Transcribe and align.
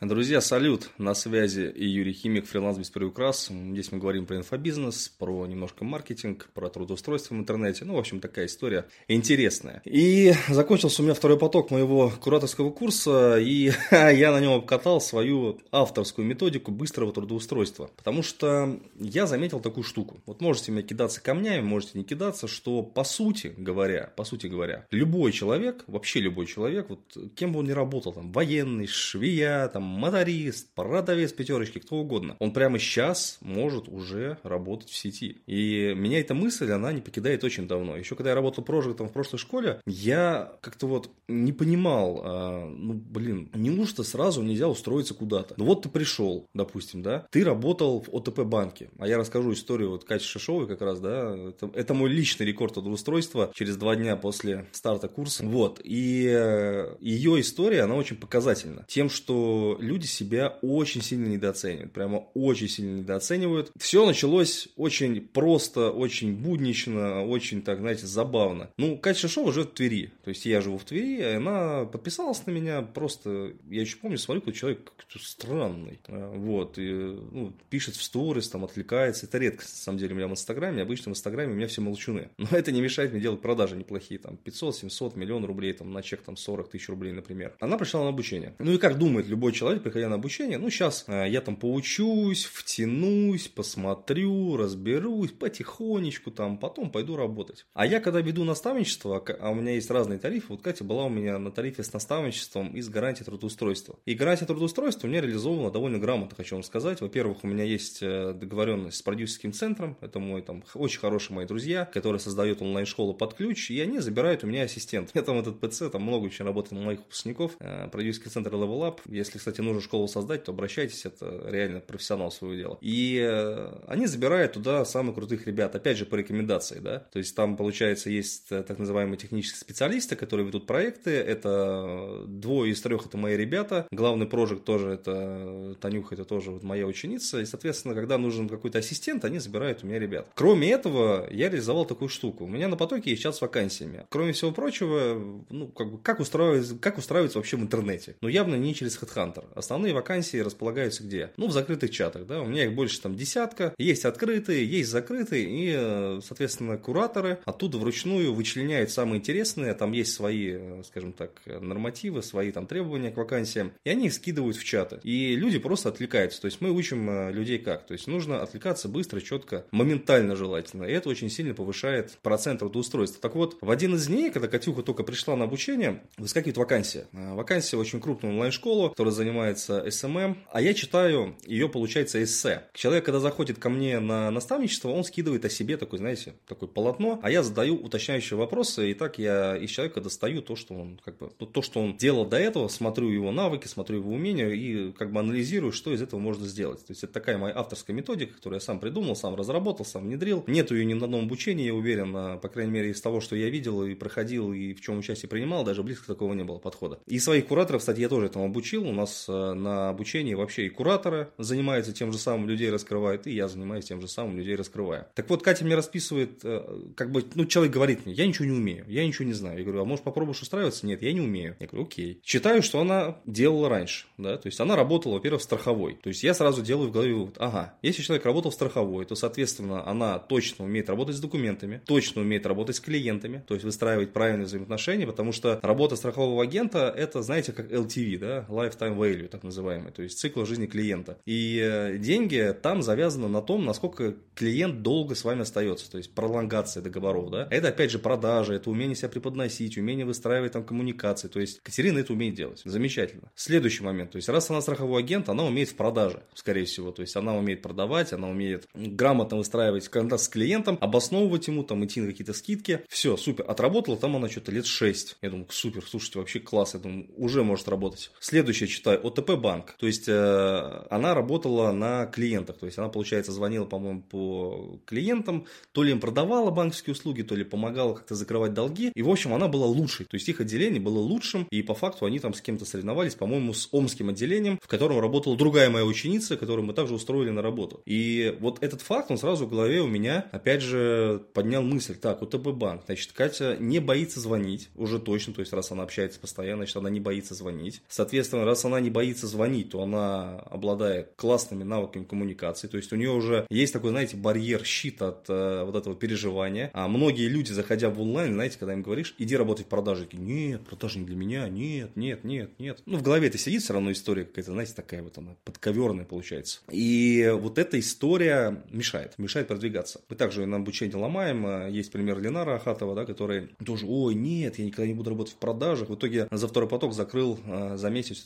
Друзья, 0.00 0.40
салют! 0.40 0.88
На 0.96 1.12
связи 1.12 1.70
Юрий 1.76 2.14
Химик, 2.14 2.46
фриланс 2.46 2.78
без 2.78 2.88
приукрас. 2.88 3.50
Здесь 3.50 3.92
мы 3.92 3.98
говорим 3.98 4.24
про 4.24 4.38
инфобизнес, 4.38 5.10
про 5.10 5.46
немножко 5.46 5.84
маркетинг, 5.84 6.48
про 6.54 6.70
трудоустройство 6.70 7.34
в 7.34 7.36
интернете. 7.36 7.84
Ну, 7.84 7.96
в 7.96 7.98
общем, 7.98 8.18
такая 8.18 8.46
история 8.46 8.86
интересная. 9.08 9.82
И 9.84 10.32
закончился 10.48 11.02
у 11.02 11.04
меня 11.04 11.12
второй 11.12 11.38
поток 11.38 11.70
моего 11.70 12.10
кураторского 12.18 12.70
курса, 12.70 13.36
и 13.38 13.72
я 13.90 14.32
на 14.32 14.40
нем 14.40 14.52
обкатал 14.52 15.02
свою 15.02 15.60
авторскую 15.70 16.26
методику 16.26 16.70
быстрого 16.70 17.12
трудоустройства. 17.12 17.90
Потому 17.94 18.22
что 18.22 18.80
я 18.98 19.26
заметил 19.26 19.60
такую 19.60 19.84
штуку. 19.84 20.22
Вот 20.24 20.40
можете 20.40 20.72
мне 20.72 20.80
кидаться 20.80 21.22
камнями, 21.22 21.60
можете 21.60 21.98
не 21.98 22.04
кидаться, 22.04 22.48
что 22.48 22.82
по 22.82 23.04
сути 23.04 23.52
говоря, 23.54 24.10
по 24.16 24.24
сути 24.24 24.46
говоря, 24.46 24.86
любой 24.90 25.32
человек, 25.32 25.84
вообще 25.88 26.20
любой 26.20 26.46
человек, 26.46 26.88
вот 26.88 27.00
кем 27.36 27.52
бы 27.52 27.58
он 27.58 27.66
ни 27.66 27.72
работал, 27.72 28.14
там, 28.14 28.32
военный, 28.32 28.86
швея, 28.86 29.68
там, 29.68 29.89
моторист, 29.90 30.72
продавец 30.74 31.32
пятерочки, 31.32 31.78
кто 31.78 31.96
угодно. 31.96 32.36
Он 32.38 32.52
прямо 32.52 32.78
сейчас 32.78 33.38
может 33.40 33.88
уже 33.88 34.38
работать 34.42 34.90
в 34.90 34.96
сети. 34.96 35.38
И 35.46 35.92
меня 35.94 36.20
эта 36.20 36.34
мысль, 36.34 36.70
она 36.70 36.92
не 36.92 37.00
покидает 37.00 37.44
очень 37.44 37.68
давно. 37.68 37.96
Еще 37.96 38.14
когда 38.14 38.30
я 38.30 38.34
работал 38.36 38.64
прожиктом 38.64 39.08
в 39.08 39.12
прошлой 39.12 39.38
школе, 39.38 39.80
я 39.86 40.52
как-то 40.60 40.86
вот 40.86 41.10
не 41.28 41.52
понимал, 41.52 42.22
а, 42.24 42.68
ну, 42.68 42.94
блин, 42.94 43.50
неужто 43.54 44.02
сразу 44.02 44.42
нельзя 44.42 44.68
устроиться 44.68 45.14
куда-то? 45.14 45.54
Ну 45.56 45.64
вот 45.64 45.82
ты 45.82 45.88
пришел, 45.88 46.46
допустим, 46.54 47.02
да, 47.02 47.26
ты 47.30 47.44
работал 47.44 48.00
в 48.00 48.14
ОТП 48.14 48.40
банке, 48.40 48.90
а 48.98 49.06
я 49.06 49.18
расскажу 49.18 49.52
историю 49.52 49.90
вот 49.90 50.04
Кати 50.04 50.24
Шишовой 50.24 50.66
как 50.66 50.82
раз, 50.82 51.00
да, 51.00 51.36
это, 51.48 51.70
это 51.74 51.94
мой 51.94 52.10
личный 52.10 52.46
рекорд 52.46 52.74
трудоустройства 52.74 53.50
через 53.54 53.76
два 53.76 53.96
дня 53.96 54.16
после 54.16 54.66
старта 54.72 55.08
курса, 55.08 55.44
вот, 55.44 55.80
и 55.82 56.26
э, 56.28 56.96
ее 57.00 57.40
история, 57.40 57.82
она 57.82 57.94
очень 57.94 58.16
показательна 58.16 58.84
тем, 58.88 59.08
что 59.08 59.78
люди 59.80 60.06
себя 60.06 60.58
очень 60.62 61.02
сильно 61.02 61.26
недооценивают, 61.26 61.92
прямо 61.92 62.26
очень 62.34 62.68
сильно 62.68 62.98
недооценивают. 62.98 63.72
Все 63.76 64.06
началось 64.06 64.68
очень 64.76 65.20
просто, 65.20 65.90
очень 65.90 66.34
буднично, 66.34 67.24
очень, 67.24 67.62
так, 67.62 67.78
знаете, 67.78 68.06
забавно. 68.06 68.70
Ну, 68.76 68.96
Катя 68.98 69.20
Шишова 69.20 69.52
живет 69.52 69.70
в 69.70 69.74
Твери, 69.74 70.12
то 70.24 70.30
есть 70.30 70.46
я 70.46 70.60
живу 70.60 70.78
в 70.78 70.84
Твери, 70.84 71.18
и 71.18 71.22
она 71.22 71.84
подписалась 71.84 72.44
на 72.46 72.50
меня, 72.50 72.82
просто, 72.82 73.52
я 73.68 73.80
еще 73.80 73.96
помню, 73.96 74.18
смотрю, 74.18 74.42
какой 74.42 74.54
человек 74.54 74.92
странный, 75.20 76.00
а, 76.08 76.32
вот, 76.36 76.78
и, 76.78 76.90
ну, 76.90 77.52
пишет 77.68 77.96
в 77.96 78.02
сторис, 78.02 78.48
там, 78.48 78.64
отвлекается, 78.64 79.26
это 79.26 79.38
редко, 79.38 79.62
на 79.62 79.68
самом 79.68 79.98
деле, 79.98 80.14
у 80.14 80.16
меня 80.16 80.28
в 80.28 80.32
Инстаграме, 80.32 80.82
обычно 80.82 81.12
в 81.12 81.14
Инстаграме 81.14 81.52
у 81.52 81.56
меня 81.56 81.66
все 81.66 81.80
молчуны, 81.80 82.28
но 82.38 82.48
это 82.52 82.72
не 82.72 82.80
мешает 82.80 83.12
мне 83.12 83.20
делать 83.20 83.40
продажи 83.40 83.76
неплохие, 83.76 84.18
там, 84.20 84.36
500, 84.36 84.76
700, 84.76 85.16
миллион 85.16 85.44
рублей, 85.44 85.72
там, 85.72 85.92
на 85.92 86.02
чек, 86.02 86.22
там, 86.22 86.36
40 86.36 86.70
тысяч 86.70 86.88
рублей, 86.88 87.12
например. 87.12 87.54
Она 87.60 87.78
пришла 87.78 88.02
на 88.02 88.08
обучение. 88.08 88.54
Ну 88.58 88.72
и 88.72 88.78
как 88.78 88.98
думает 88.98 89.26
любой 89.26 89.52
человек, 89.52 89.69
человек, 89.70 89.84
приходя 89.84 90.08
на 90.08 90.16
обучение, 90.16 90.58
ну, 90.58 90.68
сейчас 90.68 91.04
э, 91.06 91.26
я 91.28 91.40
там 91.40 91.54
поучусь, 91.54 92.44
втянусь, 92.44 93.46
посмотрю, 93.46 94.56
разберусь 94.56 95.30
потихонечку 95.30 96.32
там, 96.32 96.58
потом 96.58 96.90
пойду 96.90 97.16
работать. 97.16 97.66
А 97.72 97.86
я, 97.86 98.00
когда 98.00 98.20
веду 98.20 98.42
наставничество, 98.42 99.24
а 99.40 99.50
у 99.50 99.54
меня 99.54 99.74
есть 99.74 99.88
разные 99.90 100.18
тарифы, 100.18 100.46
вот 100.48 100.62
Катя 100.62 100.82
была 100.82 101.04
у 101.04 101.08
меня 101.08 101.38
на 101.38 101.52
тарифе 101.52 101.84
с 101.84 101.92
наставничеством 101.92 102.74
и 102.74 102.80
с 102.80 102.88
гарантией 102.88 103.26
трудоустройства. 103.26 103.96
И 104.06 104.14
гарантия 104.14 104.46
трудоустройства 104.46 105.06
у 105.06 105.10
меня 105.10 105.20
реализована 105.20 105.70
довольно 105.70 105.98
грамотно, 105.98 106.36
хочу 106.36 106.56
вам 106.56 106.64
сказать. 106.64 107.00
Во-первых, 107.00 107.44
у 107.44 107.46
меня 107.46 107.62
есть 107.62 108.02
э, 108.02 108.32
договоренность 108.32 108.96
с 108.96 109.02
продюсерским 109.02 109.52
центром, 109.52 109.96
это 110.00 110.18
мой 110.18 110.42
там 110.42 110.64
очень 110.74 110.98
хорошие 110.98 111.36
мои 111.36 111.46
друзья, 111.46 111.84
которые 111.84 112.18
создают 112.18 112.60
онлайн-школу 112.60 113.14
под 113.14 113.34
ключ, 113.34 113.70
и 113.70 113.80
они 113.80 114.00
забирают 114.00 114.42
у 114.42 114.48
меня 114.48 114.64
ассистент. 114.64 115.10
Я 115.14 115.22
там 115.22 115.38
этот 115.38 115.60
ПЦ, 115.60 115.90
там 115.90 116.02
много 116.02 116.24
очень 116.24 116.44
работает 116.44 116.82
моих 116.82 116.98
выпускников. 116.98 117.52
Э, 117.60 117.88
продюсерский 117.88 118.30
центр 118.30 118.52
Level 118.54 118.80
Up, 118.80 119.00
если, 119.06 119.38
кстати, 119.38 119.59
если 119.60 119.66
нужно 119.66 119.82
школу 119.82 120.08
создать, 120.08 120.44
то 120.44 120.52
обращайтесь, 120.52 121.04
это 121.04 121.42
реально 121.46 121.80
профессионал 121.80 122.30
своего 122.30 122.56
дела. 122.56 122.78
И 122.80 123.20
э, 123.22 123.84
они 123.86 124.06
забирают 124.06 124.54
туда 124.54 124.84
самых 124.84 125.14
крутых 125.14 125.46
ребят, 125.46 125.74
опять 125.74 125.98
же, 125.98 126.06
по 126.06 126.16
рекомендации, 126.16 126.78
да, 126.78 127.00
то 127.12 127.18
есть 127.18 127.34
там, 127.36 127.56
получается, 127.56 128.10
есть 128.10 128.46
э, 128.50 128.62
так 128.62 128.78
называемые 128.78 129.18
технические 129.18 129.58
специалисты, 129.58 130.16
которые 130.16 130.46
ведут 130.46 130.66
проекты, 130.66 131.10
это 131.10 132.24
двое 132.26 132.72
из 132.72 132.80
трех, 132.80 133.06
это 133.06 133.16
мои 133.18 133.36
ребята, 133.36 133.86
главный 133.90 134.26
прожект 134.26 134.64
тоже, 134.64 134.90
это 134.90 135.76
Танюха, 135.80 136.14
это 136.14 136.24
тоже 136.24 136.50
вот 136.50 136.62
моя 136.62 136.86
ученица, 136.86 137.40
и, 137.40 137.44
соответственно, 137.44 137.94
когда 137.94 138.18
нужен 138.18 138.48
какой-то 138.48 138.78
ассистент, 138.78 139.24
они 139.24 139.38
забирают 139.38 139.84
у 139.84 139.86
меня 139.86 139.98
ребят. 139.98 140.26
Кроме 140.34 140.70
этого, 140.70 141.28
я 141.30 141.48
реализовал 141.50 141.84
такую 141.84 142.08
штуку, 142.08 142.44
у 142.44 142.48
меня 142.48 142.68
на 142.68 142.76
потоке 142.76 143.10
есть 143.10 143.22
чат 143.22 143.34
с 143.36 143.40
вакансиями. 143.40 144.06
Кроме 144.08 144.32
всего 144.32 144.52
прочего, 144.52 145.44
ну, 145.50 145.68
как 145.68 146.02
как 146.02 146.20
устраивается, 146.20 146.76
как 146.78 146.98
устраивается 146.98 147.38
вообще 147.38 147.56
в 147.56 147.60
интернете? 147.60 148.16
Ну, 148.20 148.28
явно 148.28 148.54
не 148.54 148.74
через 148.74 148.98
HeadHunter. 149.00 149.44
Основные 149.54 149.92
вакансии 149.92 150.38
располагаются 150.38 151.02
где? 151.02 151.30
Ну, 151.36 151.48
в 151.48 151.52
закрытых 151.52 151.90
чатах, 151.90 152.26
да, 152.26 152.40
у 152.40 152.46
меня 152.46 152.64
их 152.64 152.74
больше 152.74 153.00
там 153.00 153.14
десятка, 153.14 153.74
есть 153.78 154.04
открытые, 154.04 154.66
есть 154.66 154.90
закрытые, 154.90 155.44
и, 155.44 155.74
э, 155.76 156.20
соответственно, 156.24 156.78
кураторы 156.78 157.38
оттуда 157.44 157.78
вручную 157.78 158.32
вычленяют 158.32 158.90
самые 158.90 159.18
интересные, 159.18 159.74
там 159.74 159.92
есть 159.92 160.12
свои, 160.12 160.52
э, 160.52 160.82
скажем 160.86 161.12
так, 161.12 161.32
нормативы, 161.46 162.22
свои 162.22 162.52
там 162.52 162.66
требования 162.66 163.10
к 163.10 163.16
вакансиям, 163.16 163.72
и 163.84 163.90
они 163.90 164.06
их 164.06 164.14
скидывают 164.14 164.56
в 164.56 164.64
чаты. 164.64 165.00
И 165.02 165.34
люди 165.36 165.58
просто 165.58 165.88
откликаются, 165.88 166.40
то 166.40 166.46
есть 166.46 166.60
мы 166.60 166.70
учим 166.70 167.08
э, 167.10 167.32
людей 167.32 167.58
как, 167.58 167.86
то 167.86 167.92
есть 167.92 168.06
нужно 168.06 168.42
откликаться 168.42 168.88
быстро, 168.88 169.20
четко, 169.20 169.66
моментально 169.70 170.36
желательно, 170.36 170.84
и 170.84 170.92
это 170.92 171.08
очень 171.08 171.30
сильно 171.30 171.54
повышает 171.54 172.18
процент 172.22 172.60
трудоустройства. 172.60 173.20
Так 173.20 173.34
вот, 173.34 173.56
в 173.60 173.70
один 173.70 173.94
из 173.94 174.06
дней, 174.06 174.30
когда 174.30 174.48
Катюха 174.48 174.82
только 174.82 175.02
пришла 175.02 175.36
на 175.36 175.44
обучение, 175.44 176.02
выскакивает 176.16 176.56
вакансия. 176.56 177.06
Вакансия 177.12 177.76
очень 177.76 178.00
крупную 178.00 178.34
онлайн-школу, 178.34 178.90
которая 178.90 179.12
занимается 179.12 179.29
занимается 179.30 179.88
SMM, 179.88 180.38
а 180.50 180.60
я 180.60 180.74
читаю 180.74 181.36
ее, 181.46 181.68
получается, 181.68 182.22
эссе. 182.22 182.64
Человек, 182.74 183.04
когда 183.04 183.20
заходит 183.20 183.58
ко 183.58 183.70
мне 183.70 184.00
на 184.00 184.30
наставничество, 184.30 184.88
он 184.88 185.04
скидывает 185.04 185.44
о 185.44 185.48
себе 185.48 185.76
такой, 185.76 185.98
знаете, 185.98 186.34
такое 186.46 186.68
полотно, 186.68 187.20
а 187.22 187.30
я 187.30 187.42
задаю 187.42 187.76
уточняющие 187.76 188.36
вопросы, 188.36 188.90
и 188.90 188.94
так 188.94 189.18
я 189.18 189.56
из 189.56 189.70
человека 189.70 190.00
достаю 190.00 190.42
то, 190.42 190.56
что 190.56 190.74
он, 190.74 191.00
как 191.04 191.18
бы, 191.18 191.30
то, 191.30 191.62
что 191.62 191.80
он 191.80 191.96
делал 191.96 192.26
до 192.26 192.38
этого, 192.38 192.68
смотрю 192.68 193.08
его 193.08 193.30
навыки, 193.30 193.68
смотрю 193.68 193.98
его 193.98 194.12
умения 194.12 194.50
и 194.50 194.92
как 194.92 195.12
бы 195.12 195.20
анализирую, 195.20 195.72
что 195.72 195.92
из 195.92 196.02
этого 196.02 196.18
можно 196.18 196.46
сделать. 196.46 196.80
То 196.80 196.90
есть 196.90 197.04
это 197.04 197.12
такая 197.12 197.38
моя 197.38 197.56
авторская 197.56 197.94
методика, 197.94 198.34
которую 198.34 198.56
я 198.56 198.60
сам 198.60 198.80
придумал, 198.80 199.14
сам 199.14 199.36
разработал, 199.36 199.86
сам 199.86 200.04
внедрил. 200.04 200.44
Нету 200.46 200.74
ее 200.74 200.84
ни 200.84 200.94
на 200.94 201.04
одном 201.04 201.24
обучении, 201.26 201.66
я 201.66 201.74
уверен, 201.74 202.12
а, 202.16 202.36
по 202.38 202.48
крайней 202.48 202.72
мере, 202.72 202.90
из 202.90 203.00
того, 203.00 203.20
что 203.20 203.36
я 203.36 203.48
видел 203.48 203.84
и 203.84 203.94
проходил, 203.94 204.52
и 204.52 204.74
в 204.74 204.80
чем 204.80 204.98
участие 204.98 205.28
принимал, 205.28 205.64
даже 205.64 205.82
близко 205.82 206.06
такого 206.06 206.34
не 206.34 206.42
было 206.42 206.58
подхода. 206.58 206.98
И 207.06 207.18
своих 207.18 207.46
кураторов, 207.46 207.80
кстати, 207.80 208.00
я 208.00 208.08
тоже 208.08 208.26
этому 208.26 208.46
обучил. 208.46 208.88
У 208.88 208.92
нас 208.92 209.19
Э, 209.28 209.54
на 209.54 209.88
обучении 209.90 210.34
вообще 210.34 210.66
и 210.66 210.68
кураторы 210.68 211.30
занимаются 211.38 211.92
тем 211.92 212.12
же 212.12 212.18
самым, 212.18 212.48
людей 212.48 212.70
раскрывают, 212.70 213.26
и 213.26 213.32
я 213.32 213.48
занимаюсь 213.48 213.84
тем 213.84 214.00
же 214.00 214.08
самым, 214.08 214.36
людей 214.38 214.56
раскрываю. 214.56 215.06
Так 215.14 215.28
вот, 215.28 215.42
Катя 215.42 215.64
мне 215.64 215.74
расписывает, 215.74 216.40
э, 216.44 216.92
как 216.96 217.10
бы, 217.10 217.24
ну, 217.34 217.44
человек 217.46 217.72
говорит 217.72 218.06
мне, 218.06 218.14
я 218.14 218.26
ничего 218.26 218.46
не 218.46 218.52
умею, 218.52 218.84
я 218.88 219.06
ничего 219.06 219.26
не 219.26 219.34
знаю. 219.34 219.58
Я 219.58 219.64
говорю, 219.64 219.82
а 219.82 219.84
может 219.84 220.04
попробуешь 220.04 220.40
устраиваться? 220.40 220.86
Нет, 220.86 221.02
я 221.02 221.12
не 221.12 221.20
умею. 221.20 221.56
Я 221.60 221.66
говорю, 221.66 221.86
окей. 221.86 222.20
Считаю, 222.24 222.62
что 222.62 222.80
она 222.80 223.18
делала 223.26 223.68
раньше, 223.68 224.06
да, 224.18 224.36
то 224.36 224.46
есть 224.46 224.60
она 224.60 224.76
работала, 224.76 225.14
во-первых, 225.14 225.40
в 225.40 225.44
страховой. 225.44 225.98
То 226.02 226.08
есть 226.08 226.22
я 226.22 226.34
сразу 226.34 226.62
делаю 226.62 226.88
в 226.88 226.92
голове 226.92 227.14
вывод, 227.14 227.36
ага, 227.38 227.74
если 227.82 228.02
человек 228.02 228.24
работал 228.24 228.50
в 228.50 228.54
страховой, 228.54 229.04
то, 229.04 229.14
соответственно, 229.14 229.86
она 229.86 230.18
точно 230.18 230.64
умеет 230.64 230.88
работать 230.88 231.16
с 231.16 231.20
документами, 231.20 231.80
точно 231.86 232.22
умеет 232.22 232.46
работать 232.46 232.76
с 232.76 232.80
клиентами, 232.80 233.42
то 233.46 233.54
есть 233.54 233.64
выстраивать 233.64 234.12
правильные 234.12 234.46
взаимоотношения, 234.46 235.06
потому 235.06 235.32
что 235.32 235.58
работа 235.62 235.96
страхового 235.96 236.42
агента, 236.42 236.92
это, 236.96 237.22
знаете, 237.22 237.52
как 237.52 237.70
LTV, 237.70 238.18
да, 238.18 238.46
lifetime 238.48 238.96
value, 238.96 239.09
так 239.28 239.42
называемый, 239.42 239.92
то 239.92 240.02
есть 240.02 240.18
цикл 240.18 240.44
жизни 240.44 240.66
клиента. 240.66 241.18
И 241.26 241.60
э, 241.62 241.98
деньги 241.98 242.54
там 242.62 242.82
завязаны 242.82 243.28
на 243.28 243.42
том, 243.42 243.64
насколько 243.64 244.14
клиент 244.34 244.82
долго 244.82 245.14
с 245.14 245.24
вами 245.24 245.42
остается, 245.42 245.90
то 245.90 245.98
есть 245.98 246.14
пролонгация 246.14 246.82
договоров, 246.82 247.30
да. 247.30 247.48
Это 247.50 247.68
опять 247.68 247.90
же 247.90 247.98
продажа, 247.98 248.54
это 248.54 248.70
умение 248.70 248.96
себя 248.96 249.08
преподносить, 249.08 249.76
умение 249.78 250.06
выстраивать 250.06 250.52
там 250.52 250.64
коммуникации, 250.64 251.28
то 251.28 251.40
есть 251.40 251.60
Катерина 251.60 251.98
это 251.98 252.12
умеет 252.12 252.34
делать. 252.34 252.62
Замечательно. 252.64 253.30
Следующий 253.34 253.82
момент, 253.82 254.12
то 254.12 254.16
есть 254.16 254.28
раз 254.28 254.50
она 254.50 254.60
страховой 254.60 255.02
агент, 255.02 255.28
она 255.28 255.44
умеет 255.44 255.70
в 255.70 255.74
продаже, 255.74 256.22
скорее 256.34 256.64
всего, 256.64 256.90
то 256.90 257.02
есть 257.02 257.16
она 257.16 257.36
умеет 257.36 257.62
продавать, 257.62 258.12
она 258.12 258.28
умеет 258.28 258.66
грамотно 258.74 259.36
выстраивать 259.36 259.88
контакт 259.88 260.22
с 260.22 260.28
клиентом, 260.28 260.78
обосновывать 260.80 261.46
ему, 261.48 261.62
там 261.62 261.84
идти 261.84 262.00
на 262.00 262.08
какие-то 262.08 262.32
скидки. 262.32 262.82
Все, 262.88 263.16
супер. 263.16 263.44
Отработала 263.48 263.96
там 263.96 264.16
она 264.16 264.28
что-то 264.28 264.52
лет 264.52 264.66
6. 264.66 265.18
Я 265.22 265.30
думаю, 265.30 265.46
супер, 265.50 265.84
слушайте, 265.86 266.18
вообще 266.18 266.40
класс, 266.40 266.74
я 266.74 266.80
думаю, 266.80 267.06
уже 267.16 267.42
может 267.42 267.68
работать. 267.68 268.10
Следующее 268.20 268.68
читаю, 268.68 268.99
ОТП 269.02 269.32
банк. 269.32 269.74
То 269.78 269.86
есть 269.86 270.08
э, 270.08 270.86
она 270.90 271.14
работала 271.14 271.72
на 271.72 272.06
клиентах. 272.06 272.58
То 272.58 272.66
есть 272.66 272.78
она, 272.78 272.88
получается, 272.88 273.32
звонила, 273.32 273.64
по-моему, 273.64 274.02
по 274.02 274.80
клиентам, 274.84 275.46
то 275.72 275.82
ли 275.82 275.92
им 275.92 276.00
продавала 276.00 276.50
банковские 276.50 276.92
услуги, 276.92 277.22
то 277.22 277.34
ли 277.34 277.44
помогала 277.44 277.94
как-то 277.94 278.14
закрывать 278.14 278.54
долги. 278.54 278.92
И, 278.94 279.02
в 279.02 279.08
общем, 279.08 279.34
она 279.34 279.48
была 279.48 279.66
лучшей. 279.66 280.06
То 280.06 280.16
есть 280.16 280.28
их 280.28 280.40
отделение 280.40 280.80
было 280.80 280.98
лучшим. 280.98 281.46
И 281.50 281.62
по 281.62 281.74
факту 281.74 282.06
они 282.06 282.18
там 282.18 282.34
с 282.34 282.40
кем-то 282.40 282.64
соревновались, 282.64 283.14
по-моему, 283.14 283.54
с 283.54 283.68
омским 283.72 284.08
отделением, 284.08 284.58
в 284.62 284.68
котором 284.68 285.00
работала 285.00 285.36
другая 285.36 285.70
моя 285.70 285.84
ученица, 285.84 286.36
которую 286.36 286.66
мы 286.66 286.74
также 286.74 286.94
устроили 286.94 287.30
на 287.30 287.42
работу. 287.42 287.80
И 287.86 288.36
вот 288.40 288.62
этот 288.62 288.82
факт, 288.82 289.10
он 289.10 289.18
сразу 289.18 289.46
в 289.46 289.50
голове 289.50 289.80
у 289.80 289.86
меня, 289.86 290.28
опять 290.32 290.62
же, 290.62 291.22
поднял 291.32 291.62
мысль. 291.62 291.94
Так, 291.94 292.22
УТБ 292.22 292.48
банк. 292.48 292.82
Значит, 292.86 293.12
Катя 293.12 293.56
не 293.58 293.78
боится 293.78 294.20
звонить, 294.20 294.68
уже 294.76 294.98
точно. 294.98 295.34
То 295.34 295.40
есть 295.40 295.52
раз 295.52 295.70
она 295.70 295.82
общается 295.82 296.20
постоянно, 296.20 296.58
значит, 296.58 296.76
она 296.76 296.90
не 296.90 297.00
боится 297.00 297.34
звонить. 297.34 297.82
Соответственно, 297.88 298.44
раз 298.44 298.64
она 298.64 298.80
не 298.80 298.89
не 298.90 298.92
боится 298.92 299.26
звонить, 299.26 299.70
то 299.70 299.82
она 299.82 300.40
обладает 300.40 301.12
классными 301.16 301.62
навыками 301.62 302.04
коммуникации. 302.04 302.66
То 302.66 302.76
есть 302.76 302.92
у 302.92 302.96
нее 302.96 303.10
уже 303.10 303.46
есть 303.48 303.72
такой, 303.72 303.90
знаете, 303.90 304.16
барьер, 304.16 304.64
щит 304.64 305.00
от 305.00 305.26
э, 305.28 305.62
вот 305.64 305.76
этого 305.76 305.94
переживания. 305.94 306.70
А 306.74 306.88
многие 306.88 307.28
люди, 307.28 307.52
заходя 307.52 307.88
в 307.88 308.00
онлайн, 308.00 308.34
знаете, 308.34 308.58
когда 308.58 308.72
им 308.72 308.82
говоришь, 308.82 309.14
иди 309.18 309.36
работать 309.36 309.66
в 309.66 309.68
продаже, 309.68 310.04
такие, 310.04 310.22
нет, 310.22 310.62
продажи 310.62 310.98
не 310.98 311.06
для 311.06 311.16
меня, 311.16 311.48
нет, 311.48 311.96
нет, 311.96 312.24
нет, 312.24 312.50
нет. 312.58 312.82
Ну, 312.86 312.98
в 312.98 313.02
голове 313.02 313.28
это 313.28 313.38
сидит 313.38 313.62
все 313.62 313.72
равно 313.72 313.92
история 313.92 314.24
какая-то, 314.24 314.52
знаете, 314.52 314.74
такая 314.74 315.02
вот 315.02 315.16
она 315.18 315.36
подковерная 315.44 316.04
получается. 316.04 316.60
И 316.70 317.32
вот 317.38 317.58
эта 317.58 317.78
история 317.78 318.62
мешает, 318.70 319.14
мешает 319.18 319.46
продвигаться. 319.46 320.00
Мы 320.08 320.16
также 320.16 320.46
на 320.46 320.56
обучение 320.56 320.96
ломаем. 320.96 321.68
Есть 321.68 321.92
пример 321.92 322.20
Ленара 322.20 322.56
Ахатова, 322.56 322.94
да, 322.94 323.04
который 323.04 323.50
тоже, 323.64 323.86
ой, 323.86 324.14
нет, 324.14 324.58
я 324.58 324.64
никогда 324.64 324.86
не 324.86 324.94
буду 324.94 325.10
работать 325.10 325.34
в 325.34 325.36
продажах. 325.36 325.88
В 325.88 325.94
итоге 325.94 326.26
за 326.30 326.48
второй 326.48 326.68
поток 326.68 326.92
закрыл 326.92 327.38
э, 327.44 327.76
за 327.76 327.90
месяц 327.90 328.18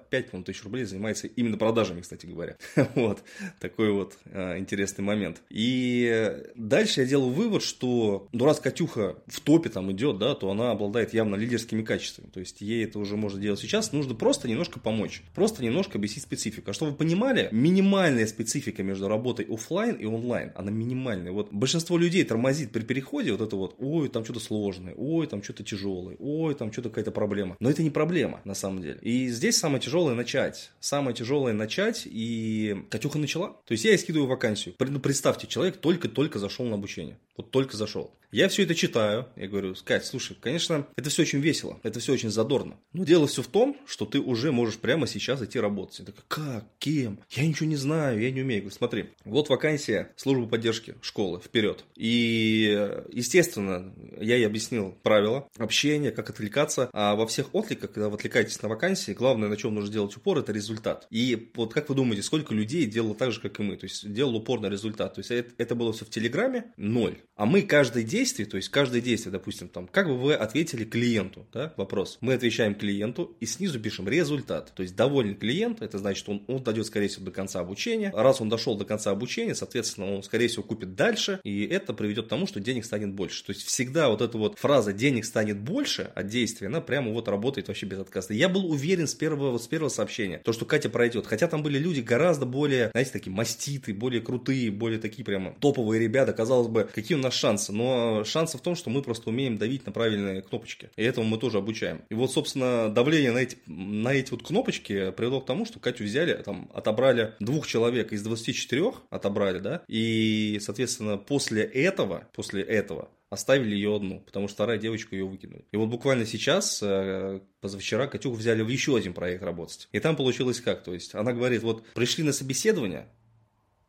65 0.00 0.30
по 0.30 0.42
тысяч 0.42 0.64
рублей, 0.64 0.84
занимается 0.84 1.26
именно 1.26 1.56
продажами, 1.56 2.00
кстати 2.00 2.26
говоря. 2.26 2.56
вот, 2.94 3.22
такой 3.60 3.92
вот 3.92 4.18
э, 4.26 4.58
интересный 4.58 5.04
момент. 5.04 5.42
И 5.50 6.36
дальше 6.54 7.00
я 7.00 7.06
делаю 7.06 7.32
вывод, 7.32 7.62
что 7.62 8.28
ну 8.32 8.44
раз 8.44 8.60
Катюха 8.60 9.16
в 9.26 9.40
топе 9.40 9.68
там 9.68 9.90
идет, 9.92 10.18
да, 10.18 10.34
то 10.34 10.50
она 10.50 10.70
обладает 10.70 11.14
явно 11.14 11.36
лидерскими 11.36 11.82
качествами. 11.82 12.28
То 12.28 12.40
есть 12.40 12.60
ей 12.60 12.84
это 12.84 12.98
уже 12.98 13.16
можно 13.16 13.40
делать 13.40 13.60
сейчас. 13.60 13.92
Нужно 13.92 14.14
просто 14.14 14.48
немножко 14.48 14.80
помочь. 14.80 15.22
Просто 15.34 15.62
немножко 15.62 15.98
объяснить 15.98 16.24
специфику. 16.24 16.70
А 16.70 16.72
чтобы 16.72 16.92
вы 16.92 16.96
понимали, 16.96 17.48
минимальная 17.52 18.26
специфика 18.26 18.82
между 18.82 19.08
работой 19.08 19.46
офлайн 19.46 19.96
и 19.96 20.04
онлайн, 20.04 20.52
она 20.54 20.70
минимальная. 20.70 21.32
Вот 21.32 21.52
большинство 21.52 21.98
людей 21.98 22.24
тормозит 22.24 22.72
при 22.72 22.82
переходе 22.82 23.32
вот 23.32 23.40
это 23.40 23.56
вот, 23.56 23.76
ой, 23.78 24.08
там 24.08 24.24
что-то 24.24 24.40
сложное, 24.40 24.94
ой, 24.96 25.26
там 25.26 25.42
что-то 25.42 25.64
тяжелое, 25.64 26.16
ой, 26.18 26.54
там 26.54 26.72
что-то 26.72 26.88
какая-то 26.88 27.10
проблема. 27.10 27.56
Но 27.60 27.70
это 27.70 27.82
не 27.82 27.90
проблема, 27.90 28.40
на 28.44 28.54
самом 28.54 28.82
деле. 28.82 28.98
И 29.02 29.28
здесь 29.28 29.56
самое 29.56 29.80
тяжелое 29.80 29.89
начать. 30.14 30.70
Самое 30.80 31.14
тяжелое 31.14 31.52
начать, 31.52 32.02
и 32.06 32.84
Катюха 32.90 33.18
начала. 33.18 33.56
То 33.66 33.72
есть 33.72 33.84
я 33.84 33.90
ей 33.90 33.98
скидываю 33.98 34.28
вакансию. 34.28 34.74
Ну, 34.78 35.00
представьте, 35.00 35.46
человек 35.46 35.76
только-только 35.78 36.38
зашел 36.38 36.66
на 36.66 36.74
обучение. 36.74 37.18
Вот 37.36 37.50
только 37.50 37.76
зашел. 37.76 38.12
Я 38.32 38.48
все 38.48 38.62
это 38.62 38.76
читаю, 38.76 39.26
я 39.34 39.48
говорю, 39.48 39.74
Кать, 39.84 40.06
слушай, 40.06 40.36
конечно, 40.40 40.86
это 40.94 41.10
все 41.10 41.22
очень 41.22 41.40
весело, 41.40 41.80
это 41.82 41.98
все 41.98 42.12
очень 42.12 42.30
задорно. 42.30 42.76
Но 42.92 43.04
дело 43.04 43.26
все 43.26 43.42
в 43.42 43.48
том, 43.48 43.76
что 43.86 44.06
ты 44.06 44.20
уже 44.20 44.52
можешь 44.52 44.76
прямо 44.76 45.08
сейчас 45.08 45.42
идти 45.42 45.58
работать. 45.58 45.98
Я 46.00 46.04
такой, 46.04 46.22
как, 46.28 46.64
кем? 46.78 47.18
Я 47.30 47.44
ничего 47.44 47.68
не 47.68 47.76
знаю, 47.76 48.20
я 48.20 48.30
не 48.30 48.42
умею. 48.42 48.58
Я 48.58 48.60
говорю, 48.60 48.76
смотри, 48.76 49.06
вот 49.24 49.48
вакансия 49.48 50.12
службы 50.16 50.46
поддержки 50.46 50.94
школы, 51.02 51.40
вперед. 51.40 51.84
И, 51.96 53.00
естественно, 53.10 53.92
я 54.20 54.36
ей 54.36 54.46
объяснил 54.46 54.94
правила 55.02 55.48
общения, 55.56 56.12
как 56.12 56.30
отвлекаться. 56.30 56.88
А 56.92 57.16
во 57.16 57.26
всех 57.26 57.52
откликах, 57.52 57.90
когда 57.90 58.08
вы 58.08 58.16
отвлекаетесь 58.16 58.62
на 58.62 58.68
вакансии, 58.68 59.12
главное, 59.12 59.48
на 59.48 59.56
чем 59.56 59.74
нужно 59.74 59.79
делать 59.88 60.16
упор, 60.16 60.38
это 60.38 60.52
результат. 60.52 61.06
И 61.10 61.50
вот 61.56 61.74
как 61.74 61.88
вы 61.88 61.96
думаете, 61.96 62.22
сколько 62.22 62.54
людей 62.54 62.86
делало 62.86 63.14
так 63.14 63.32
же, 63.32 63.40
как 63.40 63.58
и 63.58 63.62
мы? 63.62 63.76
То 63.76 63.84
есть 63.84 64.12
делал 64.12 64.36
упор 64.36 64.60
на 64.60 64.66
результат. 64.66 65.14
То 65.14 65.20
есть 65.20 65.30
это, 65.30 65.52
это 65.58 65.74
было 65.74 65.92
все 65.92 66.04
в 66.04 66.10
Телеграме, 66.10 66.72
ноль. 66.76 67.18
А 67.34 67.46
мы 67.46 67.62
каждый 67.62 68.04
день 68.04 68.20
действий, 68.20 68.44
то 68.44 68.58
есть 68.58 68.68
каждое 68.68 69.00
действие, 69.00 69.32
допустим, 69.32 69.68
там, 69.68 69.88
как 69.88 70.06
бы 70.06 70.18
вы 70.18 70.34
ответили 70.34 70.84
клиенту, 70.84 71.46
да, 71.54 71.72
вопрос. 71.78 72.18
Мы 72.20 72.34
отвечаем 72.34 72.74
клиенту 72.74 73.34
и 73.40 73.46
снизу 73.46 73.80
пишем 73.80 74.08
результат. 74.08 74.72
То 74.74 74.82
есть 74.82 74.94
доволен 74.94 75.36
клиент, 75.36 75.80
это 75.80 75.96
значит, 75.96 76.28
он, 76.28 76.44
он 76.48 76.62
дойдет, 76.62 76.86
скорее 76.86 77.08
всего, 77.08 77.24
до 77.24 77.30
конца 77.30 77.60
обучения. 77.60 78.12
Раз 78.14 78.42
он 78.42 78.50
дошел 78.50 78.76
до 78.76 78.84
конца 78.84 79.10
обучения, 79.10 79.54
соответственно, 79.54 80.14
он, 80.14 80.22
скорее 80.22 80.48
всего, 80.48 80.64
купит 80.64 80.94
дальше, 80.94 81.40
и 81.44 81.64
это 81.64 81.94
приведет 81.94 82.26
к 82.26 82.28
тому, 82.28 82.46
что 82.46 82.60
денег 82.60 82.84
станет 82.84 83.14
больше. 83.14 83.42
То 83.42 83.52
есть 83.52 83.66
всегда 83.66 84.10
вот 84.10 84.20
эта 84.20 84.36
вот 84.36 84.58
фраза 84.58 84.92
«денег 84.92 85.24
станет 85.24 85.58
больше» 85.58 86.10
от 86.14 86.28
действия, 86.28 86.66
она 86.66 86.82
прямо 86.82 87.10
вот 87.10 87.26
работает 87.28 87.68
вообще 87.68 87.86
без 87.86 88.00
отказа. 88.00 88.34
Я 88.34 88.50
был 88.50 88.70
уверен 88.70 89.06
с 89.06 89.14
первого, 89.14 89.58
с 89.62 89.68
первого 89.68 89.88
сообщения, 89.88 90.38
то, 90.38 90.52
что 90.52 90.64
Катя 90.64 90.88
пройдет. 90.88 91.26
Хотя 91.26 91.46
там 91.46 91.62
были 91.62 91.78
люди 91.78 92.00
гораздо 92.00 92.46
более, 92.46 92.90
знаете, 92.92 93.12
такие 93.12 93.32
маститы, 93.32 93.94
более 93.94 94.20
крутые, 94.20 94.70
более 94.70 94.98
такие 94.98 95.24
прямо 95.24 95.54
топовые 95.60 96.00
ребята. 96.00 96.32
Казалось 96.32 96.68
бы, 96.68 96.88
какие 96.94 97.16
у 97.16 97.20
нас 97.20 97.34
шансы. 97.34 97.72
Но 97.72 98.24
шансы 98.24 98.58
в 98.58 98.60
том, 98.60 98.74
что 98.74 98.90
мы 98.90 99.02
просто 99.02 99.30
умеем 99.30 99.58
давить 99.58 99.86
на 99.86 99.92
правильные 99.92 100.42
кнопочки. 100.42 100.90
И 100.96 101.02
этому 101.02 101.26
мы 101.26 101.38
тоже 101.38 101.58
обучаем. 101.58 102.02
И 102.10 102.14
вот, 102.14 102.32
собственно, 102.32 102.88
давление 102.88 103.32
на 103.32 103.38
эти, 103.38 103.58
на 103.66 104.12
эти 104.12 104.30
вот 104.30 104.42
кнопочки 104.42 105.10
привело 105.10 105.40
к 105.40 105.46
тому, 105.46 105.64
что 105.64 105.78
Катю 105.78 106.04
взяли, 106.04 106.34
там, 106.34 106.70
отобрали 106.74 107.34
двух 107.40 107.66
человек 107.66 108.12
из 108.12 108.22
24, 108.22 108.92
отобрали, 109.10 109.58
да, 109.58 109.82
и, 109.88 110.58
соответственно, 110.60 111.16
после 111.16 111.62
этого, 111.62 112.28
после 112.34 112.62
этого 112.62 113.08
оставили 113.30 113.74
ее 113.74 113.96
одну, 113.96 114.20
потому 114.20 114.48
что 114.48 114.56
вторая 114.56 114.76
девочка 114.76 115.14
ее 115.14 115.24
выкинули. 115.24 115.64
И 115.70 115.76
вот 115.76 115.86
буквально 115.86 116.26
сейчас, 116.26 116.80
э, 116.82 117.40
позавчера, 117.60 118.08
Катюху 118.08 118.36
взяли 118.36 118.62
в 118.62 118.68
еще 118.68 118.96
один 118.96 119.14
проект 119.14 119.42
работать. 119.42 119.88
И 119.92 120.00
там 120.00 120.16
получилось 120.16 120.60
как? 120.60 120.82
То 120.82 120.92
есть 120.92 121.14
она 121.14 121.32
говорит, 121.32 121.62
вот 121.62 121.86
пришли 121.94 122.24
на 122.24 122.32
собеседование, 122.32 123.08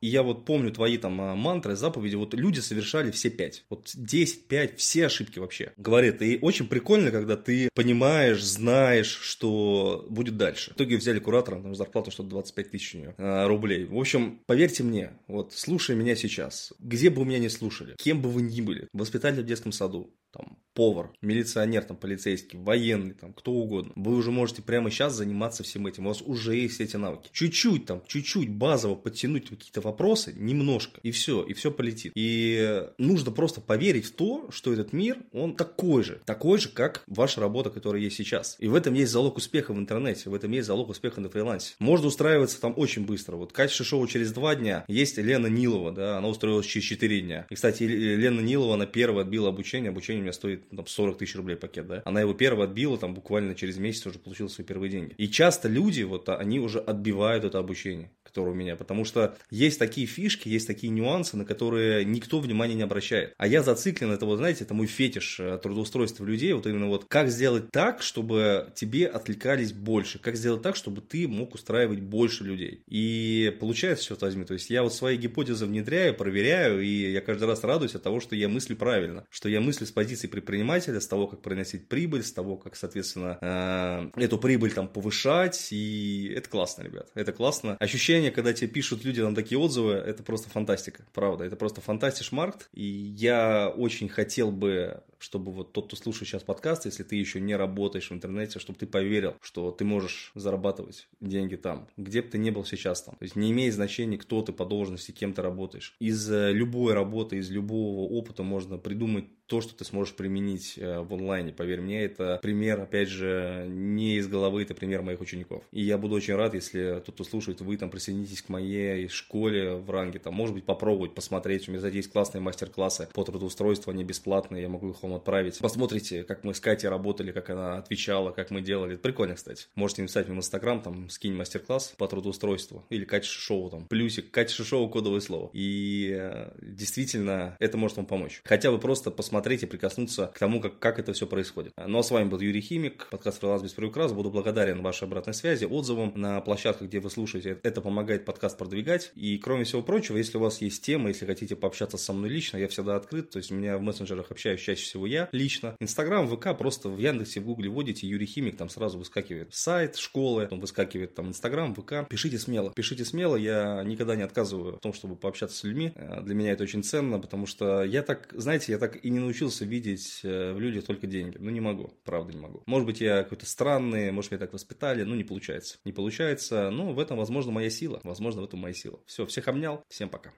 и 0.01 0.07
я 0.07 0.24
вот 0.24 0.45
помню 0.45 0.71
твои 0.71 0.98
там 0.98 1.21
а, 1.21 1.36
мантры, 1.36 1.75
заповеди, 1.75 2.15
вот 2.15 2.33
люди 2.33 2.59
совершали 2.59 3.12
все 3.12 3.30
пять. 3.30 3.63
Вот 3.69 3.92
10, 3.94 4.48
5, 4.48 4.80
все 4.80 5.06
ошибки 5.06 5.39
вообще. 5.39 5.74
Говорит, 5.77 6.21
и 6.21 6.39
очень 6.42 6.68
прикольно, 6.68 7.12
когда 7.12 7.38
ты 7.38 7.69
понимаешь, 7.75 8.44
знаешь, 8.44 9.19
что 9.21 10.06
будет 10.09 10.38
дальше. 10.38 10.71
В 10.71 10.75
итоге 10.75 10.98
взяли 10.98 11.19
куратора, 11.19 11.62
там 11.62 11.75
зарплату 11.75 12.12
что-то 12.12 12.30
25 12.30 12.71
тысяч 12.71 12.95
у 12.95 13.13
а, 13.18 13.48
рублей. 13.48 13.86
В 13.86 13.98
общем, 13.98 14.42
поверьте 14.48 14.83
мне, 14.83 15.13
вот 15.27 15.53
слушай 15.53 15.95
меня 15.95 16.15
сейчас, 16.15 16.74
где 16.80 17.09
бы 17.09 17.21
вы 17.21 17.27
меня 17.27 17.39
не 17.39 17.50
слушали, 17.50 17.95
кем 17.97 18.21
бы 18.21 18.30
вы 18.30 18.42
ни 18.42 18.62
были, 18.62 18.88
воспитатель 18.94 19.44
в 19.44 19.45
детском 19.45 19.71
саду, 19.71 20.15
там, 20.31 20.57
повар, 20.73 21.12
милиционер, 21.21 21.83
там, 21.83 21.97
полицейский, 21.97 22.57
военный, 22.59 23.13
там, 23.13 23.33
кто 23.33 23.51
угодно. 23.51 23.94
Вы 23.95 24.15
уже 24.15 24.31
можете 24.31 24.62
прямо 24.62 24.89
сейчас 24.89 25.13
заниматься 25.13 25.63
всем 25.63 25.88
этим. 25.88 26.06
У 26.06 26.09
вас 26.09 26.21
уже 26.21 26.56
есть 26.56 26.79
эти 26.79 26.95
навыки. 26.95 27.29
Чуть-чуть 27.31 27.85
там, 27.85 28.01
чуть-чуть 28.07 28.50
базово 28.50 28.95
подтянуть 28.95 29.50
какие-то 29.50 29.81
вопросы, 29.81 30.33
немножко, 30.35 31.00
и 31.03 31.12
все, 31.12 31.44
и 31.44 31.53
все 31.53 31.71
полетит. 31.71 32.13
И 32.15 32.83
нужно 32.97 33.31
просто 33.31 33.62
поверить 33.62 34.06
в 34.06 34.12
то, 34.12 34.50
что 34.51 34.73
этот 34.73 34.94
мир, 34.94 35.18
он 35.33 35.56
такой 35.56 36.03
же, 36.03 36.21
такой 36.25 36.59
же, 36.59 36.69
как 36.69 37.03
ваша 37.07 37.41
работа, 37.41 37.69
которая 37.69 38.01
есть 38.01 38.18
сейчас. 38.18 38.56
И 38.59 38.68
в 38.68 38.75
этом 38.75 38.94
есть 38.94 39.12
залог 39.12 39.38
успеха 39.38 39.73
в 39.73 39.77
интернете, 39.77 40.29
в 40.29 40.33
этом 40.33 40.51
есть 40.51 40.68
залог 40.68 40.89
успеха 40.89 41.21
на 41.21 41.29
фрилансе. 41.29 41.75
Можно 41.79 42.07
устраиваться 42.07 42.59
там 42.62 42.73
очень 42.77 43.06
быстро. 43.06 43.35
Вот 43.35 43.51
Катя 43.51 43.73
Шишова 43.73 44.07
через 44.07 44.31
два 44.31 44.56
дня, 44.56 44.85
есть 44.88 45.18
Лена 45.18 45.47
Нилова, 45.47 45.91
да, 45.91 46.18
она 46.18 46.27
устроилась 46.27 46.65
через 46.65 46.85
четыре 46.85 47.21
дня. 47.21 47.45
И, 47.50 47.56
кстати, 47.56 47.83
Лена 47.83 48.39
Нилова, 48.39 48.75
она 48.75 48.85
первая 48.85 49.23
отбила 49.23 49.50
обучение, 49.50 49.89
обучение 49.89 50.21
у 50.21 50.23
меня 50.23 50.33
стоит 50.33 50.61
там, 50.75 50.88
40 50.88 51.18
тысяч 51.18 51.36
рублей 51.36 51.56
пакет, 51.56 51.88
да. 51.88 52.02
Она 52.06 52.22
его 52.22 52.34
первого 52.34 52.66
отбила, 52.66 52.98
там 52.98 53.13
буквально 53.13 53.56
через 53.56 53.78
месяц 53.78 54.06
уже 54.06 54.19
получила 54.19 54.48
свои 54.48 54.66
первые 54.66 54.90
деньги. 54.90 55.13
И 55.18 55.28
часто 55.28 55.68
люди, 55.68 56.04
вот 56.04 56.30
они 56.30 56.60
уже 56.60 56.80
отбивают 56.80 57.44
это 57.44 57.60
обучение, 57.60 58.12
которое 58.24 58.52
у 58.52 58.56
меня, 58.56 58.75
потому 58.75 59.06
что 59.06 59.35
есть 59.50 59.80
такие 59.80 60.07
фишки, 60.07 60.47
есть 60.50 60.68
такие 60.68 60.92
нюансы, 60.92 61.38
на 61.38 61.45
которые 61.45 62.06
никто 62.06 62.40
внимания 62.40 62.76
не 62.76 62.83
обращает. 62.83 63.33
А 63.38 63.47
я 63.47 63.64
зациклен, 63.64 64.12
это 64.12 64.26
вот, 64.26 64.38
знаете, 64.38 64.64
это 64.64 64.74
мой 64.74 64.88
фетиш 64.88 65.40
э, 65.40 65.57
трудоустройства 65.57 66.26
людей, 66.26 66.54
вот 66.54 66.68
именно 66.68 66.88
вот 66.88 67.06
как 67.06 67.30
сделать 67.30 67.71
так, 67.71 68.02
чтобы 68.02 68.71
тебе 68.76 69.07
отвлекались 69.07 69.74
больше, 69.74 70.19
как 70.19 70.35
сделать 70.35 70.62
так, 70.62 70.76
чтобы 70.76 71.02
ты 71.02 71.28
мог 71.28 71.56
устраивать 71.56 72.02
больше 72.02 72.44
людей. 72.44 72.83
И 72.88 73.56
получается, 73.59 74.06
что 74.06 74.18
возьми, 74.21 74.45
то 74.45 74.54
есть 74.54 74.69
я 74.69 74.83
вот 74.83 74.94
свои 74.94 75.18
гипотезы 75.18 75.66
внедряю, 75.66 76.14
проверяю, 76.14 76.81
и 76.81 77.12
я 77.12 77.21
каждый 77.21 77.47
раз 77.47 77.64
радуюсь 77.64 77.95
от 77.95 78.04
того, 78.04 78.19
что 78.19 78.35
я 78.35 78.47
мыслю 78.47 78.76
правильно, 78.76 79.26
что 79.30 79.50
я 79.50 79.62
мыслю 79.62 79.88
с 79.88 79.92
позиции 79.92 80.12
позиции 80.12 80.28
предпринимателя, 80.52 81.00
с 81.00 81.08
того, 81.08 81.28
как 81.28 81.42
приносить 81.42 81.88
прибыль, 81.88 82.24
с 82.24 82.34
того, 82.34 82.58
как, 82.58 82.76
соответственно, 82.76 83.38
э, 83.42 84.22
эту 84.22 84.38
прибыль 84.38 84.74
там 84.74 84.90
повышать, 84.90 85.70
и 85.72 86.34
это 86.36 86.50
классно, 86.50 86.84
ребят, 86.84 87.10
это 87.16 87.31
классно. 87.31 87.78
Ощущение, 87.78 88.31
когда 88.31 88.52
тебе 88.52 88.68
пишут 88.68 89.06
люди 89.06 89.22
там 89.22 89.34
такие 89.34 89.58
отзывы, 89.58 89.94
это 89.94 90.24
просто 90.24 90.50
фантастика, 90.50 91.06
правда, 91.14 91.46
это 91.46 91.56
просто 91.56 91.80
фантастиш 91.80 92.34
маркт, 92.34 92.70
и 92.74 92.84
я 92.84 93.70
очень 93.70 94.10
хотел 94.10 94.52
бы 94.52 95.02
чтобы 95.22 95.52
вот 95.52 95.72
тот, 95.72 95.88
кто 95.88 95.96
слушает 95.96 96.28
сейчас 96.28 96.44
подкаст, 96.44 96.86
если 96.86 97.04
ты 97.04 97.16
еще 97.16 97.40
не 97.40 97.56
работаешь 97.56 98.10
в 98.10 98.14
интернете, 98.14 98.60
чтобы 98.60 98.80
ты 98.80 98.88
поверил, 98.88 99.36
что 99.42 99.72
ты 99.72 99.86
можешь 99.86 100.31
зарабатывать 100.34 101.08
деньги 101.20 101.56
там, 101.56 101.88
где 101.96 102.22
бы 102.22 102.30
ты 102.30 102.38
ни 102.40 102.50
был 102.50 102.66
сейчас 102.66 103.04
там. 103.04 103.16
То 103.16 103.24
есть 103.24 103.36
не 103.36 103.52
имеет 103.52 103.76
значения, 103.76 104.18
кто 104.18 104.42
ты 104.42 104.52
по 104.52 104.66
должности, 104.66 105.12
кем 105.12 105.34
ты 105.34 105.42
работаешь. 105.44 105.96
Из 106.00 106.30
э, 106.31 106.52
любой 106.52 106.94
работы, 106.94 107.38
из 107.38 107.52
любого 107.52 108.10
опыта 108.10 108.42
можно 108.42 108.78
придумать 108.78 109.26
то, 109.52 109.60
что 109.60 109.76
ты 109.76 109.84
сможешь 109.84 110.16
применить 110.16 110.76
э, 110.78 111.02
в 111.02 111.14
онлайне. 111.14 111.52
Поверь 111.52 111.81
мне, 111.81 112.06
это 112.06 112.40
пример, 112.42 112.80
опять 112.80 113.10
же, 113.10 113.66
не 113.68 114.16
из 114.16 114.30
головы, 114.30 114.62
это 114.62 114.74
пример 114.74 115.02
моих 115.02 115.20
учеников. 115.20 115.62
И 115.74 115.81
я 115.81 115.98
буду 115.98 116.16
очень 116.16 116.36
рад, 116.36 116.54
если 116.54 117.04
тот, 117.06 117.16
кто 117.16 117.26
слушает, 117.26 117.60
вы 117.60 117.76
там 117.76 117.90
присоединитесь 117.90 118.42
к 118.44 118.48
моей 118.48 119.10
школе 119.10 119.74
в 119.74 119.90
ранге, 119.90 120.20
там, 120.20 120.36
может 120.36 120.56
быть, 120.56 120.64
попробовать, 120.64 121.14
посмотреть. 121.14 121.68
У 121.68 121.72
меня, 121.72 121.80
кстати, 121.80 121.98
есть 121.98 122.14
классные 122.14 122.42
мастер-классы 122.42 123.10
по 123.14 123.26
трудоустройству, 123.26 123.92
они 123.92 124.06
бесплатные, 124.06 124.62
я 124.62 124.70
могу 124.70 124.92
их 124.92 125.04
вам 125.04 125.16
отправить. 125.16 125.60
Посмотрите, 125.60 126.24
как 126.24 126.46
мы 126.46 126.54
с 126.54 126.62
Катей 126.62 126.88
работали, 126.88 127.34
как 127.34 127.50
она 127.50 127.80
отвечала, 127.80 128.31
как 128.31 128.52
мы 128.52 128.62
делали. 128.62 128.94
Это 128.94 129.04
прикольно, 129.04 129.36
кстати. 129.36 129.66
Можете 129.76 130.04
написать 130.04 130.28
мне 130.28 130.36
в 130.38 130.40
Инстаграм, 130.40 130.81
там, 130.81 131.10
скинь 131.10 131.36
мастер-класс 131.36 131.96
по 131.98 132.08
трудоустройству. 132.08 132.86
Или 132.90 133.04
Катя 133.04 133.28
Шишова, 133.28 133.70
там, 133.70 133.86
плюсик, 133.90 134.31
Катя 134.31 134.54
Шишова, 134.54 134.88
кодовое 134.88 135.20
слово. 135.20 135.50
И 135.52 136.16
э, 136.18 136.52
действительно, 136.62 137.58
это 137.60 137.78
может 137.78 137.98
вам 137.98 138.06
помочь. 138.06 138.40
Хотя 138.46 138.72
бы 138.72 138.80
просто 138.80 139.12
посмотреть 139.12 139.41
посмотреть 139.42 139.64
и 139.64 139.66
прикоснуться 139.66 140.28
к 140.28 140.38
тому, 140.38 140.62
как, 140.62 140.78
как 140.78 141.00
это 141.00 141.14
все 141.14 141.26
происходит. 141.26 141.74
Ну 141.76 141.98
а 141.98 142.04
с 142.04 142.12
вами 142.12 142.30
был 142.30 142.40
Юрий 142.40 142.62
Химик, 142.62 143.07
подкаст 143.10 143.40
«Фриланс 143.40 143.64
без 143.64 143.74
приукрас». 143.74 144.14
Буду 144.14 144.30
благодарен 144.30 144.83
вашей 144.83 145.06
обратной 145.06 145.33
связи, 145.33 145.66
отзывам 145.66 146.14
на 146.16 146.40
площадках, 146.42 146.88
где 146.88 147.00
вы 147.00 147.10
слушаете. 147.10 147.57
Это 147.64 147.81
помогает 147.81 148.24
подкаст 148.24 148.56
продвигать. 148.60 149.12
И 149.16 149.40
кроме 149.40 149.64
всего 149.64 149.81
прочего, 149.81 150.18
если 150.18 150.38
у 150.38 150.42
вас 150.42 150.62
есть 150.62 150.86
тема, 150.86 151.07
если 151.07 151.26
хотите 151.26 151.56
пообщаться 151.56 151.98
со 151.98 152.14
мной 152.14 152.30
лично, 152.30 152.57
я 152.57 152.68
всегда 152.68 152.95
открыт. 152.95 153.31
То 153.31 153.38
есть 153.38 153.50
меня 153.50 153.80
в 153.80 153.81
мессенджерах 153.81 154.30
общаюсь 154.30 154.62
чаще 154.62 154.83
всего 154.83 155.07
я 155.07 155.28
лично. 155.31 155.76
Инстаграм, 155.80 156.28
ВК, 156.28 156.56
просто 156.56 156.90
в 156.90 157.00
Яндексе, 157.00 157.40
в 157.40 157.45
Гугле 157.45 157.68
вводите 157.68 158.06
Юрий 158.06 158.28
Химик, 158.28 158.57
там 158.57 158.69
сразу 158.69 159.00
выскакивает 159.00 159.56
сайт, 159.56 159.95
школы, 159.95 160.44
потом 160.44 160.60
выскакивает 160.60 161.16
там 161.16 161.30
Инстаграм, 161.30 161.74
ВК. 161.74 162.07
Пишите 162.07 162.38
смело, 162.38 162.71
пишите 162.76 163.06
смело, 163.06 163.36
я 163.36 163.81
никогда 163.83 164.16
не 164.16 164.21
отказываю 164.21 164.76
в 164.76 164.81
том, 164.81 164.94
чтобы 164.94 165.16
пообщаться 165.16 165.57
с 165.57 165.64
людьми. 165.64 165.94
Э, 165.95 166.21
для 166.21 166.36
меня 166.36 166.52
это 166.52 166.62
очень 166.62 166.83
ценно, 166.83 167.18
потому 167.18 167.48
что 167.48 167.83
я 167.83 168.04
так, 168.04 168.28
знаете, 168.33 168.74
я 168.74 168.78
так 168.78 169.04
и 169.04 169.10
не 169.10 169.18
научился 169.18 169.31
видеть 169.66 170.21
э, 170.23 170.54
в 170.54 170.59
людях 170.59 170.85
только 170.85 171.07
деньги. 171.07 171.38
Ну, 171.40 171.50
не 171.50 171.61
могу, 171.61 171.94
правда 172.04 172.33
не 172.33 172.40
могу. 172.40 172.64
Может 172.66 172.85
быть, 172.85 173.02
я 173.02 173.23
какой-то 173.23 173.45
странный, 173.45 174.11
может, 174.11 174.31
меня 174.31 174.40
так 174.40 174.54
воспитали, 174.54 175.04
ну, 175.04 175.16
не 175.16 175.23
получается. 175.23 175.78
Не 175.85 175.94
получается, 175.94 176.69
ну, 176.71 176.94
в 176.94 177.00
этом, 177.00 177.18
возможно, 177.18 177.52
моя 177.52 177.69
сила. 177.69 178.00
Возможно, 178.04 178.42
в 178.42 178.45
этом 178.45 178.59
моя 178.59 178.73
сила. 178.73 179.00
Все, 179.06 179.26
всех 179.26 179.47
обнял, 179.47 179.83
всем 179.90 180.09
пока. 180.09 180.33